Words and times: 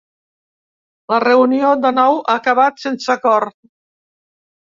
La 1.13 1.19
reunió, 1.23 1.73
de 1.81 1.91
nou, 1.97 2.17
ha 2.21 2.37
acabat 2.41 2.81
sense 2.87 3.13
acord. 3.17 3.55